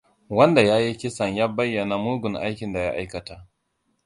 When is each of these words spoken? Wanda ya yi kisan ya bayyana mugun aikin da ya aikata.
Wanda 0.29 0.61
ya 0.61 0.77
yi 0.79 0.93
kisan 1.01 1.35
ya 1.35 1.47
bayyana 1.47 1.97
mugun 1.97 2.33
aikin 2.35 2.73
da 2.73 2.79
ya 2.79 2.91
aikata. 2.93 3.47